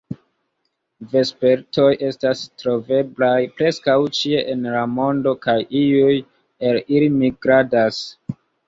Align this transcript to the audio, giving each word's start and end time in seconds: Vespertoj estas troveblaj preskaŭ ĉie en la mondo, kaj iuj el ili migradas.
Vespertoj 1.11 1.85
estas 2.07 2.41
troveblaj 2.63 3.31
preskaŭ 3.61 3.97
ĉie 4.21 4.43
en 4.55 4.67
la 4.79 4.83
mondo, 4.97 5.39
kaj 5.49 5.59
iuj 5.85 6.19
el 6.73 6.85
ili 6.99 7.17
migradas. 7.25 8.07